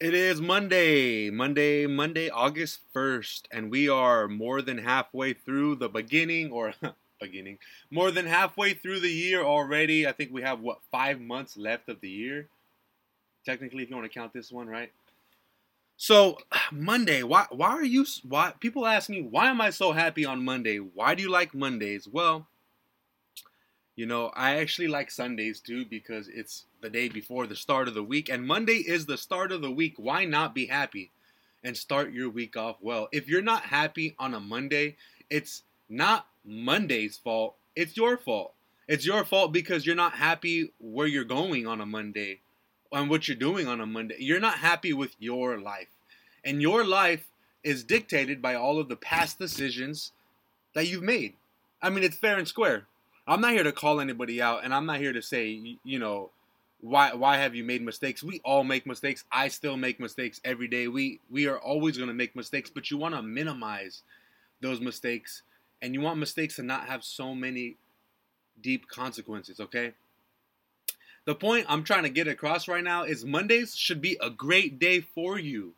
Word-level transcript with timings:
It 0.00 0.14
is 0.14 0.40
Monday, 0.40 1.28
Monday, 1.28 1.86
Monday, 1.86 2.30
August 2.30 2.80
1st, 2.96 3.42
and 3.50 3.70
we 3.70 3.90
are 3.90 4.28
more 4.28 4.62
than 4.62 4.78
halfway 4.78 5.34
through 5.34 5.74
the 5.74 5.90
beginning 5.90 6.50
or 6.50 6.72
beginning, 7.20 7.58
more 7.90 8.10
than 8.10 8.24
halfway 8.24 8.72
through 8.72 9.00
the 9.00 9.10
year 9.10 9.44
already. 9.44 10.06
I 10.06 10.12
think 10.12 10.32
we 10.32 10.40
have 10.40 10.60
what, 10.60 10.78
five 10.90 11.20
months 11.20 11.54
left 11.54 11.90
of 11.90 12.00
the 12.00 12.08
year, 12.08 12.48
technically, 13.44 13.82
if 13.82 13.90
you 13.90 13.96
want 13.96 14.10
to 14.10 14.18
count 14.18 14.32
this 14.32 14.50
one, 14.50 14.68
right? 14.68 14.90
So, 15.98 16.38
Monday, 16.72 17.22
why, 17.22 17.44
why 17.50 17.68
are 17.68 17.84
you, 17.84 18.06
why, 18.26 18.54
people 18.58 18.86
ask 18.86 19.10
me, 19.10 19.20
why 19.20 19.50
am 19.50 19.60
I 19.60 19.68
so 19.68 19.92
happy 19.92 20.24
on 20.24 20.42
Monday? 20.42 20.78
Why 20.78 21.14
do 21.14 21.22
you 21.22 21.30
like 21.30 21.54
Mondays? 21.54 22.08
Well, 22.08 22.48
you 24.00 24.06
know, 24.06 24.30
I 24.34 24.56
actually 24.56 24.88
like 24.88 25.10
Sundays 25.10 25.60
too 25.60 25.84
because 25.84 26.26
it's 26.28 26.64
the 26.80 26.88
day 26.88 27.10
before 27.10 27.46
the 27.46 27.54
start 27.54 27.86
of 27.86 27.92
the 27.92 28.02
week, 28.02 28.30
and 28.30 28.46
Monday 28.46 28.76
is 28.76 29.04
the 29.04 29.18
start 29.18 29.52
of 29.52 29.60
the 29.60 29.70
week. 29.70 29.92
Why 29.98 30.24
not 30.24 30.54
be 30.54 30.64
happy 30.64 31.10
and 31.62 31.76
start 31.76 32.10
your 32.10 32.30
week 32.30 32.56
off 32.56 32.76
well? 32.80 33.08
If 33.12 33.28
you're 33.28 33.42
not 33.42 33.64
happy 33.64 34.14
on 34.18 34.32
a 34.32 34.40
Monday, 34.40 34.96
it's 35.28 35.64
not 35.90 36.28
Monday's 36.46 37.18
fault, 37.18 37.56
it's 37.76 37.94
your 37.94 38.16
fault. 38.16 38.54
It's 38.88 39.04
your 39.04 39.22
fault 39.22 39.52
because 39.52 39.84
you're 39.84 39.94
not 39.94 40.14
happy 40.14 40.72
where 40.80 41.06
you're 41.06 41.24
going 41.24 41.66
on 41.66 41.82
a 41.82 41.86
Monday 41.86 42.40
and 42.90 43.10
what 43.10 43.28
you're 43.28 43.36
doing 43.36 43.68
on 43.68 43.82
a 43.82 43.86
Monday. 43.86 44.16
You're 44.18 44.40
not 44.40 44.60
happy 44.60 44.94
with 44.94 45.14
your 45.18 45.60
life. 45.60 45.90
And 46.42 46.62
your 46.62 46.86
life 46.86 47.26
is 47.62 47.84
dictated 47.84 48.40
by 48.40 48.54
all 48.54 48.78
of 48.78 48.88
the 48.88 48.96
past 48.96 49.38
decisions 49.38 50.12
that 50.74 50.86
you've 50.86 51.02
made. 51.02 51.34
I 51.82 51.90
mean, 51.90 52.02
it's 52.02 52.16
fair 52.16 52.38
and 52.38 52.48
square. 52.48 52.86
I'm 53.30 53.40
not 53.40 53.52
here 53.52 53.62
to 53.62 53.70
call 53.70 54.00
anybody 54.00 54.42
out, 54.42 54.64
and 54.64 54.74
I'm 54.74 54.86
not 54.86 54.98
here 54.98 55.12
to 55.12 55.22
say, 55.22 55.76
you 55.84 55.98
know, 56.00 56.30
why 56.80 57.14
why 57.14 57.36
have 57.36 57.54
you 57.54 57.62
made 57.62 57.80
mistakes? 57.80 58.24
We 58.24 58.40
all 58.44 58.64
make 58.64 58.86
mistakes. 58.86 59.22
I 59.30 59.46
still 59.46 59.76
make 59.76 60.00
mistakes 60.00 60.40
every 60.44 60.66
day. 60.66 60.88
We 60.88 61.20
we 61.30 61.46
are 61.46 61.58
always 61.58 61.96
going 61.96 62.08
to 62.08 62.14
make 62.14 62.34
mistakes, 62.34 62.70
but 62.70 62.90
you 62.90 62.96
want 62.96 63.14
to 63.14 63.22
minimize 63.22 64.02
those 64.60 64.80
mistakes, 64.80 65.42
and 65.80 65.94
you 65.94 66.00
want 66.00 66.18
mistakes 66.18 66.56
to 66.56 66.64
not 66.64 66.88
have 66.88 67.04
so 67.04 67.32
many 67.32 67.76
deep 68.60 68.88
consequences. 68.88 69.60
Okay. 69.60 69.92
The 71.24 71.36
point 71.36 71.66
I'm 71.68 71.84
trying 71.84 72.02
to 72.02 72.08
get 72.08 72.26
across 72.26 72.66
right 72.66 72.82
now 72.82 73.04
is 73.04 73.24
Mondays 73.24 73.76
should 73.76 74.00
be 74.00 74.18
a 74.20 74.30
great 74.30 74.80
day 74.80 75.00
for 75.00 75.38
you. 75.38 75.74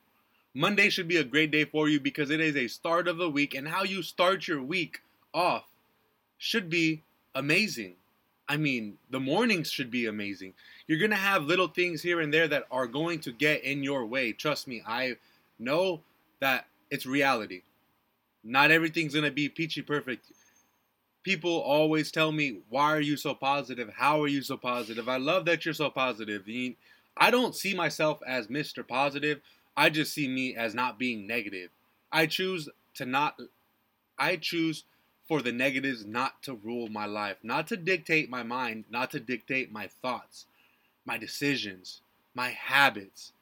Monday 0.54 0.88
should 0.88 1.08
be 1.08 1.18
a 1.18 1.24
great 1.24 1.50
day 1.50 1.66
for 1.66 1.86
you 1.86 2.00
because 2.00 2.30
it 2.30 2.40
is 2.40 2.56
a 2.56 2.68
start 2.68 3.08
of 3.08 3.18
the 3.18 3.28
week, 3.28 3.54
and 3.54 3.68
how 3.68 3.82
you 3.82 4.02
start 4.02 4.48
your 4.48 4.62
week 4.62 5.02
off 5.34 5.64
should 6.38 6.70
be 6.70 7.02
amazing. 7.34 7.94
I 8.48 8.56
mean, 8.56 8.98
the 9.10 9.20
mornings 9.20 9.70
should 9.70 9.90
be 9.90 10.06
amazing. 10.06 10.54
You're 10.86 10.98
going 10.98 11.10
to 11.10 11.16
have 11.16 11.44
little 11.44 11.68
things 11.68 12.02
here 12.02 12.20
and 12.20 12.32
there 12.32 12.48
that 12.48 12.64
are 12.70 12.86
going 12.86 13.20
to 13.20 13.32
get 13.32 13.64
in 13.64 13.82
your 13.82 14.04
way. 14.04 14.32
Trust 14.32 14.68
me, 14.68 14.82
I 14.86 15.16
know 15.58 16.00
that 16.40 16.66
it's 16.90 17.06
reality. 17.06 17.62
Not 18.44 18.70
everything's 18.70 19.14
going 19.14 19.24
to 19.24 19.30
be 19.30 19.48
peachy 19.48 19.82
perfect. 19.82 20.26
People 21.22 21.60
always 21.60 22.10
tell 22.10 22.32
me, 22.32 22.58
Why 22.68 22.92
are 22.92 23.00
you 23.00 23.16
so 23.16 23.34
positive? 23.34 23.90
How 23.96 24.20
are 24.22 24.28
you 24.28 24.42
so 24.42 24.56
positive? 24.56 25.08
I 25.08 25.18
love 25.18 25.44
that 25.44 25.64
you're 25.64 25.72
so 25.72 25.88
positive. 25.88 26.42
I 27.16 27.30
don't 27.30 27.54
see 27.54 27.74
myself 27.74 28.20
as 28.26 28.48
Mr. 28.48 28.86
Positive. 28.86 29.40
I 29.76 29.88
just 29.88 30.12
see 30.12 30.28
me 30.28 30.56
as 30.56 30.74
not 30.74 30.98
being 30.98 31.26
negative. 31.26 31.70
I 32.10 32.26
choose 32.26 32.68
to 32.94 33.06
not, 33.06 33.38
I 34.18 34.36
choose 34.36 34.84
for 35.32 35.40
the 35.40 35.50
negatives 35.50 36.04
not 36.04 36.42
to 36.42 36.52
rule 36.52 36.88
my 36.88 37.06
life, 37.06 37.38
not 37.42 37.66
to 37.66 37.74
dictate 37.74 38.28
my 38.28 38.42
mind, 38.42 38.84
not 38.90 39.10
to 39.10 39.18
dictate 39.18 39.72
my 39.72 39.86
thoughts, 39.86 40.44
my 41.06 41.16
decisions, 41.16 42.02
my 42.34 42.50
habits. 42.50 43.32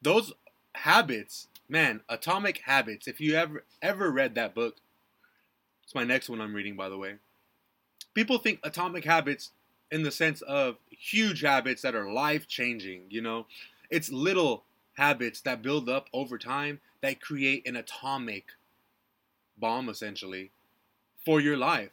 Those 0.00 0.32
habits, 0.76 1.48
man, 1.68 2.02
Atomic 2.08 2.58
Habits. 2.58 3.08
If 3.08 3.20
you 3.20 3.34
ever 3.34 3.64
ever 3.82 4.12
read 4.12 4.36
that 4.36 4.54
book, 4.54 4.76
it's 5.82 5.96
my 5.96 6.04
next 6.04 6.28
one 6.28 6.40
I'm 6.40 6.54
reading 6.54 6.76
by 6.76 6.88
the 6.88 6.96
way. 6.96 7.16
People 8.14 8.38
think 8.38 8.60
Atomic 8.62 9.04
Habits 9.04 9.50
in 9.90 10.04
the 10.04 10.12
sense 10.12 10.42
of 10.42 10.76
huge 10.90 11.40
habits 11.40 11.82
that 11.82 11.96
are 11.96 12.08
life-changing, 12.08 13.06
you 13.10 13.20
know. 13.20 13.46
It's 13.90 14.12
little 14.12 14.62
habits 14.94 15.40
that 15.40 15.60
build 15.60 15.88
up 15.88 16.06
over 16.12 16.38
time 16.38 16.78
that 17.00 17.20
create 17.20 17.66
an 17.66 17.74
atomic 17.74 18.52
bomb 19.58 19.88
essentially 19.88 20.52
for 21.26 21.40
your 21.40 21.56
life. 21.56 21.90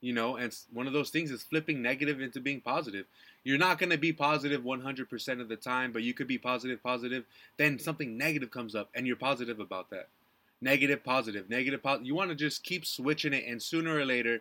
You 0.00 0.12
know, 0.12 0.36
and 0.36 0.54
one 0.72 0.86
of 0.86 0.92
those 0.92 1.10
things 1.10 1.32
is 1.32 1.42
flipping 1.42 1.82
negative 1.82 2.20
into 2.20 2.40
being 2.40 2.60
positive. 2.60 3.06
You're 3.42 3.58
not 3.58 3.78
going 3.78 3.90
to 3.90 3.98
be 3.98 4.12
positive 4.12 4.62
100% 4.62 5.40
of 5.40 5.48
the 5.48 5.56
time, 5.56 5.90
but 5.90 6.04
you 6.04 6.14
could 6.14 6.28
be 6.28 6.38
positive, 6.38 6.80
positive. 6.80 7.24
Then 7.56 7.80
something 7.80 8.16
negative 8.16 8.52
comes 8.52 8.76
up, 8.76 8.90
and 8.94 9.08
you're 9.08 9.16
positive 9.16 9.58
about 9.58 9.90
that. 9.90 10.08
Negative, 10.60 11.02
positive, 11.02 11.50
negative, 11.50 11.82
positive. 11.82 12.06
You 12.06 12.14
want 12.14 12.30
to 12.30 12.36
just 12.36 12.62
keep 12.62 12.86
switching 12.86 13.32
it, 13.32 13.44
and 13.48 13.60
sooner 13.60 13.96
or 13.96 14.04
later, 14.04 14.40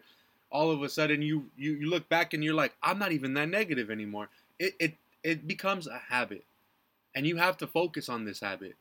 all 0.52 0.70
of 0.70 0.84
a 0.84 0.90
sudden, 0.90 1.24
you, 1.24 1.46
you 1.58 1.74
you 1.74 1.90
look 1.90 2.08
back 2.08 2.34
and 2.34 2.44
you're 2.44 2.54
like, 2.54 2.76
I'm 2.84 3.00
not 3.00 3.12
even 3.12 3.34
that 3.34 3.50
negative 3.50 3.90
anymore. 3.90 4.30
It 4.60 4.76
it 4.80 4.94
it 5.24 5.48
becomes 5.48 5.88
a 5.88 6.02
habit, 6.10 6.44
and 7.16 7.26
you 7.26 7.38
have 7.38 7.58
to 7.58 7.68
focus 7.68 8.10
on 8.10 8.26
this 8.26 8.42
habit. 8.42 8.76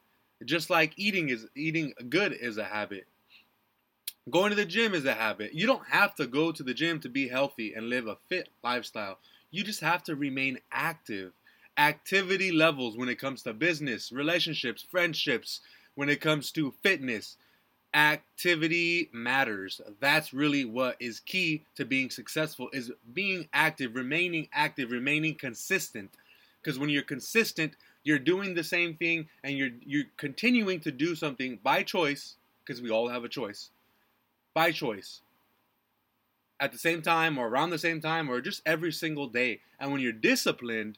Just 0.45 0.69
like 0.69 0.93
eating 0.97 1.31
is 1.31 1.47
eating 1.55 1.95
good 2.11 2.33
is 2.33 2.59
a 2.59 2.65
habit 2.65 3.06
Going 4.28 4.50
to 4.50 4.56
the 4.56 4.64
gym 4.64 4.92
is 4.92 5.04
a 5.04 5.14
habit. 5.14 5.54
You 5.54 5.69
don't 5.69 5.87
have 5.87 6.16
to 6.16 6.26
go 6.26 6.50
to 6.50 6.64
the 6.64 6.75
gym 6.75 6.98
to 7.00 7.09
be 7.09 7.28
healthy 7.28 7.75
and 7.75 7.88
live 7.88 8.09
a 8.09 8.16
fit 8.28 8.48
lifestyle. 8.64 9.19
You 9.53 9.62
just 9.62 9.81
have 9.82 10.03
to 10.04 10.16
remain 10.16 10.59
active. 10.72 11.32
Activity 11.78 12.50
levels 12.50 12.97
when 12.97 13.09
it 13.09 13.20
comes 13.20 13.42
to 13.42 13.53
business, 13.53 14.10
relationships, 14.10 14.84
friendships, 14.91 15.60
when 15.94 16.09
it 16.09 16.20
comes 16.20 16.50
to 16.53 16.75
fitness. 16.82 17.36
Activity 17.94 19.10
matters. 19.12 19.81
That's 20.00 20.32
really 20.34 20.65
what 20.65 20.97
is 20.98 21.20
key 21.20 21.65
to 21.76 21.84
being 21.84 22.10
successful 22.10 22.69
is 22.72 22.91
being 23.15 23.48
active, 23.53 23.94
remaining 23.94 24.48
active, 24.53 24.91
remaining 24.91 25.36
consistent. 25.36 26.10
Because 26.60 26.81
when 26.81 26.88
you're 26.88 27.03
consistent, 27.03 27.76
you're 28.03 28.19
doing 28.19 28.54
the 28.54 28.65
same 28.65 28.97
thing 28.97 29.28
and 29.44 29.56
you're 29.56 29.70
you're 29.84 30.06
continuing 30.16 30.81
to 30.81 30.91
do 30.91 31.15
something 31.15 31.60
by 31.62 31.84
choice 31.84 32.34
because 32.65 32.82
we 32.82 32.91
all 32.91 33.09
have 33.09 33.22
a 33.22 33.28
choice 33.28 33.70
by 34.56 34.72
choice 34.72 35.21
at 36.59 36.72
the 36.72 36.78
same 36.78 37.03
time 37.03 37.37
or 37.37 37.47
around 37.47 37.69
the 37.69 37.78
same 37.78 38.00
time 38.00 38.31
or 38.31 38.41
just 38.41 38.62
every 38.65 38.91
single 38.91 39.27
day. 39.28 39.61
And 39.78 39.93
when 39.93 40.00
you're 40.00 40.12
disciplined, 40.12 40.97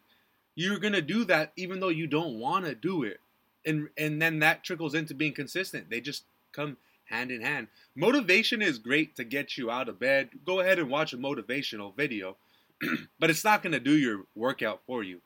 you're 0.55 0.79
going 0.79 0.93
to 0.93 1.03
do 1.03 1.25
that 1.25 1.53
even 1.57 1.81
though 1.81 1.89
you 1.89 2.07
don't 2.07 2.39
want 2.39 2.67
to 2.67 2.77
do 2.77 3.03
it. 3.03 3.19
And 3.67 3.89
and 3.99 4.23
then 4.23 4.39
that 4.39 4.63
trickles 4.63 4.95
into 4.95 5.13
being 5.13 5.35
consistent. 5.35 5.91
They 5.91 6.01
just 6.01 6.23
come 6.53 6.77
hand 7.07 7.33
in 7.33 7.41
hand. 7.41 7.67
Motivation 7.97 8.63
is 8.63 8.79
great 8.79 9.17
to 9.17 9.25
get 9.25 9.59
you 9.59 9.73
out 9.73 9.89
of 9.89 9.99
bed. 9.99 10.31
Go 10.47 10.61
ahead 10.61 10.79
and 10.79 10.89
watch 10.89 11.13
a 11.13 11.19
motivational 11.19 11.97
video, 11.97 12.37
but 13.19 13.29
it's 13.29 13.45
not 13.45 13.65
going 13.65 13.73
to 13.73 13.81
do 13.81 13.97
your 13.99 14.23
workout 14.37 14.83
for 14.87 15.03
you. 15.03 15.21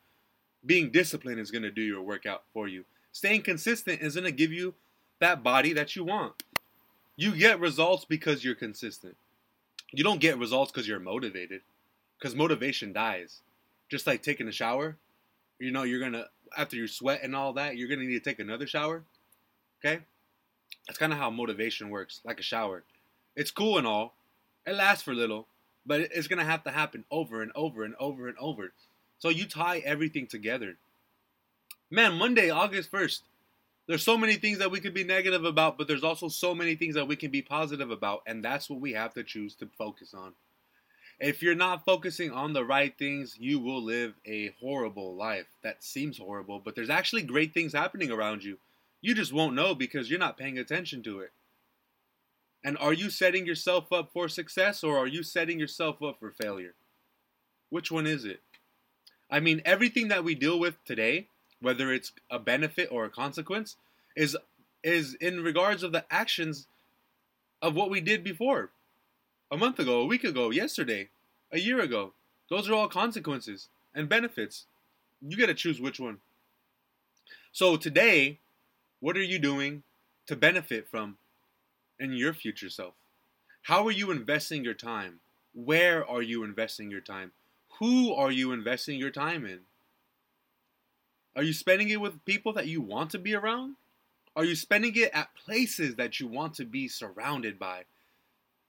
Being 0.65 0.91
disciplined 0.91 1.38
is 1.38 1.50
going 1.50 1.65
to 1.65 1.71
do 1.71 1.82
your 1.82 2.00
workout 2.00 2.44
for 2.54 2.66
you. 2.66 2.87
Staying 3.12 3.42
consistent 3.42 4.00
is 4.00 4.15
going 4.15 4.25
to 4.25 4.32
give 4.32 4.53
you 4.53 4.75
that 5.21 5.42
body 5.42 5.75
that 5.75 5.94
you 5.94 6.04
want. 6.04 6.42
You 7.16 7.36
get 7.36 7.60
results 7.60 8.04
because 8.04 8.44
you're 8.44 8.54
consistent. 8.54 9.16
You 9.92 10.02
don't 10.02 10.20
get 10.20 10.38
results 10.38 10.72
because 10.72 10.88
you're 10.88 10.98
motivated. 10.98 11.60
Because 12.18 12.34
motivation 12.34 12.92
dies. 12.92 13.40
Just 13.90 14.06
like 14.06 14.22
taking 14.22 14.48
a 14.48 14.52
shower. 14.52 14.96
You 15.58 15.70
know, 15.70 15.82
you're 15.82 16.00
to, 16.12 16.28
after 16.56 16.76
you 16.76 16.86
sweat 16.86 17.20
and 17.22 17.36
all 17.36 17.52
that, 17.54 17.76
you're 17.76 17.88
to 18.00 18.06
need 18.06 18.22
to 18.22 18.30
take 18.30 18.38
another 18.38 18.66
shower. 18.66 19.02
Okay? 19.84 20.02
That's 20.86 20.98
kind 20.98 21.12
of 21.12 21.18
how 21.18 21.30
motivation 21.30 21.90
works, 21.90 22.20
like 22.24 22.40
a 22.40 22.42
shower. 22.42 22.82
It's 23.36 23.50
cool 23.50 23.78
and 23.78 23.86
all. 23.86 24.14
It 24.66 24.74
lasts 24.74 25.02
for 25.02 25.12
a 25.12 25.16
little, 25.16 25.46
but 25.84 26.00
it's 26.00 26.28
to 26.38 26.44
have 26.44 26.64
to 26.64 26.70
happen 26.70 27.04
over 27.10 27.42
and 27.42 27.52
over 27.54 27.84
and 27.84 27.94
over 27.98 28.28
and 28.28 28.38
over. 28.38 28.72
So 29.18 29.28
you 29.28 29.44
tie 29.46 29.78
everything 29.78 30.26
together. 30.26 30.76
Man, 31.90 32.14
Monday, 32.14 32.50
August 32.50 32.90
1st, 32.90 33.20
there's 33.86 34.02
so 34.02 34.16
many 34.16 34.34
things 34.34 34.58
that 34.58 34.70
we 34.70 34.80
could 34.80 34.94
be 34.94 35.04
negative 35.04 35.44
about, 35.44 35.76
but 35.76 35.88
there's 35.88 36.04
also 36.04 36.28
so 36.28 36.54
many 36.54 36.76
things 36.76 36.94
that 36.94 37.08
we 37.08 37.16
can 37.16 37.30
be 37.30 37.42
positive 37.42 37.90
about, 37.90 38.22
and 38.26 38.44
that's 38.44 38.70
what 38.70 38.80
we 38.80 38.92
have 38.92 39.14
to 39.14 39.24
choose 39.24 39.54
to 39.56 39.68
focus 39.76 40.14
on. 40.14 40.34
If 41.18 41.42
you're 41.42 41.54
not 41.54 41.84
focusing 41.84 42.30
on 42.30 42.52
the 42.52 42.64
right 42.64 42.96
things, 42.96 43.36
you 43.38 43.58
will 43.58 43.82
live 43.82 44.14
a 44.26 44.54
horrible 44.60 45.14
life 45.14 45.46
that 45.62 45.84
seems 45.84 46.18
horrible, 46.18 46.58
but 46.58 46.74
there's 46.74 46.90
actually 46.90 47.22
great 47.22 47.54
things 47.54 47.72
happening 47.72 48.10
around 48.10 48.44
you. 48.44 48.58
You 49.00 49.14
just 49.14 49.32
won't 49.32 49.54
know 49.54 49.74
because 49.74 50.08
you're 50.08 50.18
not 50.18 50.38
paying 50.38 50.58
attention 50.58 51.02
to 51.04 51.20
it. 51.20 51.32
And 52.64 52.78
are 52.78 52.92
you 52.92 53.10
setting 53.10 53.46
yourself 53.46 53.92
up 53.92 54.12
for 54.12 54.28
success 54.28 54.84
or 54.84 54.96
are 54.96 55.06
you 55.06 55.22
setting 55.24 55.58
yourself 55.58 56.02
up 56.02 56.20
for 56.20 56.30
failure? 56.30 56.74
Which 57.70 57.90
one 57.90 58.06
is 58.06 58.24
it? 58.24 58.40
I 59.28 59.40
mean, 59.40 59.62
everything 59.64 60.08
that 60.08 60.24
we 60.24 60.34
deal 60.34 60.60
with 60.60 60.82
today 60.84 61.28
whether 61.62 61.92
it's 61.92 62.12
a 62.30 62.38
benefit 62.38 62.88
or 62.91 63.04
a 63.04 63.10
consequence, 63.10 63.76
is 64.16 64.36
is 64.82 65.14
in 65.14 65.42
regards 65.42 65.82
of 65.82 65.92
the 65.92 66.04
actions 66.10 66.66
of 67.62 67.74
what 67.74 67.88
we 67.88 68.00
did 68.00 68.24
before. 68.24 68.70
A 69.50 69.56
month 69.56 69.78
ago, 69.78 70.00
a 70.00 70.06
week 70.06 70.24
ago, 70.24 70.50
yesterday, 70.50 71.09
a 71.53 71.60
year 71.60 71.80
ago. 71.80 72.12
Those 72.50 72.68
are 72.68 72.74
all 72.74 72.88
consequences 72.88 73.68
and 73.94 74.09
benefits. 74.09 74.66
You 75.20 75.36
got 75.36 75.47
to 75.47 75.54
choose 75.54 75.80
which 75.80 76.00
one. 76.00 76.18
So 77.53 77.76
today, 77.76 78.38
what 79.00 79.16
are 79.16 79.22
you 79.22 79.38
doing 79.38 79.84
to 80.26 80.34
benefit 80.34 80.88
from 80.88 81.18
in 82.00 82.12
your 82.12 82.32
future 82.32 82.70
self? 82.70 82.94
How 83.62 83.86
are 83.86 83.92
you 83.92 84.10
investing 84.10 84.65
your 84.65 84.74
time? 84.74 85.20
Where 85.54 86.04
are 86.08 86.22
you 86.22 86.42
investing 86.42 86.91
your 86.91 87.00
time? 87.00 87.32
Who 87.78 88.15
are 88.15 88.30
you 88.30 88.53
investing 88.53 88.98
your 88.98 89.10
time 89.10 89.47
in? 89.47 89.60
Are 91.34 91.42
you 91.42 91.52
spending 91.52 91.88
it 91.88 92.00
with 92.00 92.24
people 92.24 92.52
that 92.54 92.66
you 92.66 92.80
want 92.80 93.10
to 93.10 93.18
be 93.18 93.34
around? 93.34 93.76
Are 94.36 94.44
you 94.44 94.54
spending 94.54 94.94
it 94.96 95.10
at 95.14 95.34
places 95.34 95.96
that 95.96 96.20
you 96.20 96.26
want 96.26 96.54
to 96.54 96.64
be 96.64 96.88
surrounded 96.88 97.58
by? 97.58 97.84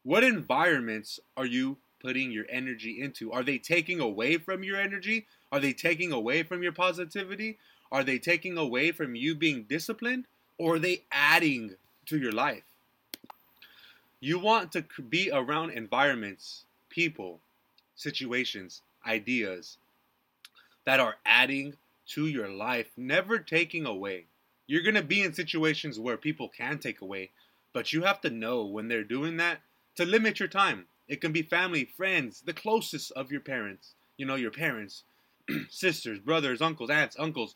What 0.03 0.23
environments 0.23 1.19
are 1.37 1.45
you 1.45 1.77
putting 2.01 2.31
your 2.31 2.45
energy 2.49 3.01
into? 3.01 3.31
Are 3.31 3.43
they 3.43 3.57
taking 3.57 3.99
away 3.99 4.37
from 4.37 4.63
your 4.63 4.77
energy? 4.77 5.25
Are 5.51 5.59
they 5.59 5.73
taking 5.73 6.11
away 6.11 6.43
from 6.43 6.63
your 6.63 6.73
positivity? 6.73 7.57
Are 7.91 8.03
they 8.03 8.19
taking 8.19 8.57
away 8.57 8.91
from 8.91 9.15
you 9.15 9.35
being 9.35 9.63
disciplined? 9.63 10.25
Or 10.57 10.75
are 10.75 10.79
they 10.79 11.03
adding 11.11 11.75
to 12.07 12.17
your 12.17 12.31
life? 12.31 12.63
You 14.19 14.39
want 14.39 14.71
to 14.73 14.83
be 15.09 15.29
around 15.31 15.71
environments, 15.71 16.63
people, 16.89 17.39
situations, 17.95 18.81
ideas 19.05 19.77
that 20.85 20.99
are 20.99 21.15
adding 21.25 21.75
to 22.07 22.27
your 22.27 22.49
life, 22.49 22.91
never 22.97 23.39
taking 23.39 23.85
away. 23.85 24.25
You're 24.67 24.83
going 24.83 24.95
to 24.95 25.03
be 25.03 25.21
in 25.21 25.33
situations 25.33 25.99
where 25.99 26.17
people 26.17 26.49
can 26.49 26.79
take 26.79 27.01
away, 27.01 27.31
but 27.73 27.91
you 27.91 28.03
have 28.03 28.21
to 28.21 28.29
know 28.29 28.65
when 28.65 28.87
they're 28.87 29.03
doing 29.03 29.37
that 29.37 29.59
to 29.95 30.05
limit 30.05 30.39
your 30.39 30.49
time. 30.49 30.85
It 31.07 31.21
can 31.21 31.31
be 31.31 31.41
family, 31.41 31.85
friends, 31.85 32.41
the 32.41 32.53
closest 32.53 33.11
of 33.11 33.31
your 33.31 33.41
parents, 33.41 33.93
you 34.17 34.25
know, 34.25 34.35
your 34.35 34.51
parents, 34.51 35.03
sisters, 35.69 36.19
brothers, 36.19 36.61
uncles, 36.61 36.89
aunts, 36.89 37.17
uncles, 37.19 37.55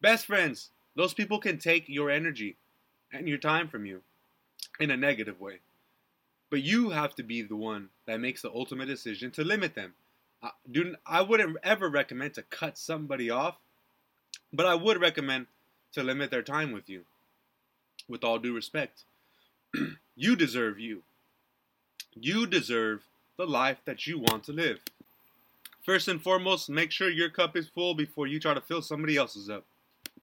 best 0.00 0.26
friends. 0.26 0.70
Those 0.96 1.14
people 1.14 1.38
can 1.38 1.58
take 1.58 1.88
your 1.88 2.10
energy 2.10 2.56
and 3.12 3.28
your 3.28 3.38
time 3.38 3.68
from 3.68 3.86
you 3.86 4.02
in 4.80 4.90
a 4.90 4.96
negative 4.96 5.40
way. 5.40 5.60
But 6.50 6.62
you 6.62 6.90
have 6.90 7.14
to 7.16 7.22
be 7.22 7.42
the 7.42 7.56
one 7.56 7.90
that 8.06 8.20
makes 8.20 8.42
the 8.42 8.50
ultimate 8.50 8.86
decision 8.86 9.30
to 9.32 9.44
limit 9.44 9.74
them. 9.74 9.94
I, 10.42 10.50
do, 10.70 10.94
I 11.06 11.22
wouldn't 11.22 11.56
ever 11.62 11.88
recommend 11.88 12.34
to 12.34 12.42
cut 12.42 12.78
somebody 12.78 13.30
off, 13.30 13.58
but 14.52 14.66
I 14.66 14.74
would 14.74 15.00
recommend 15.00 15.46
to 15.92 16.02
limit 16.02 16.30
their 16.30 16.42
time 16.42 16.72
with 16.72 16.88
you. 16.88 17.04
With 18.08 18.24
all 18.24 18.38
due 18.38 18.54
respect, 18.54 19.02
you 20.16 20.36
deserve 20.36 20.78
you. 20.78 21.02
You 22.14 22.46
deserve 22.46 23.02
the 23.36 23.46
life 23.46 23.78
that 23.84 24.06
you 24.06 24.18
want 24.18 24.44
to 24.44 24.52
live. 24.52 24.80
First 25.82 26.08
and 26.08 26.22
foremost, 26.22 26.68
make 26.68 26.90
sure 26.90 27.08
your 27.08 27.30
cup 27.30 27.56
is 27.56 27.68
full 27.68 27.94
before 27.94 28.26
you 28.26 28.40
try 28.40 28.54
to 28.54 28.60
fill 28.60 28.82
somebody 28.82 29.16
else's 29.16 29.48
up. 29.48 29.64